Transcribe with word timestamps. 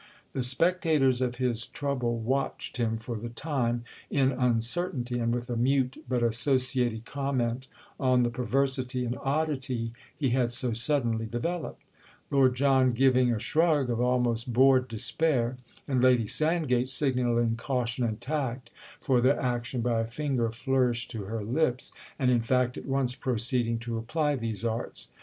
The 0.33 0.41
spectators 0.41 1.21
of 1.21 1.35
his 1.35 1.67
trouble 1.67 2.17
watched 2.17 2.77
him, 2.77 2.97
for 2.97 3.17
the 3.17 3.29
time, 3.29 3.83
in 4.09 4.31
uncertainty 4.31 5.19
and 5.19 5.31
with 5.31 5.47
a 5.47 5.55
mute 5.55 6.03
but 6.09 6.23
associated 6.23 7.05
comment 7.05 7.67
on 7.99 8.23
the 8.23 8.31
perversity 8.31 9.05
and 9.05 9.15
oddity 9.19 9.93
he 10.17 10.29
had 10.29 10.51
so 10.51 10.73
suddenly 10.73 11.27
developed; 11.27 11.83
Lord 12.31 12.55
John 12.55 12.93
giving 12.93 13.31
a 13.31 13.37
shrug 13.37 13.91
of 13.91 14.01
almost 14.01 14.51
bored 14.51 14.87
despair 14.87 15.57
and 15.87 16.01
Lady 16.01 16.25
Sandgate 16.25 16.89
signalling 16.89 17.55
caution 17.55 18.03
and 18.03 18.19
tact 18.19 18.71
for 18.99 19.21
their 19.21 19.39
action 19.39 19.81
by 19.81 19.99
a 19.99 20.07
finger 20.07 20.49
flourished 20.49 21.11
to 21.11 21.25
her 21.25 21.43
lips, 21.43 21.91
and 22.17 22.31
in 22.31 22.41
fact 22.41 22.75
at 22.75 22.87
once 22.87 23.13
proceeding 23.13 23.77
to 23.77 23.99
apply 23.99 24.35
these 24.35 24.65
arts. 24.65 25.09